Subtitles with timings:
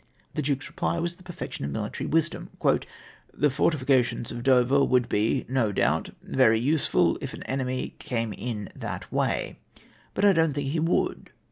[0.33, 2.49] The Duke's reply was the perfection of mihtary wisdom."
[3.35, 8.69] The fortifications of Dover would he, no doubt,, very useful if an enemy came in
[8.75, 9.57] that ivay,
[10.15, 11.27] hut I dont think he u:oidd.